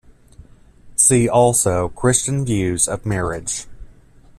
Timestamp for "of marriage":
2.87-3.67